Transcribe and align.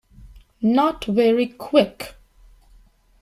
Not 0.63 1.05
very 1.05 1.45
Quick. 1.45 2.15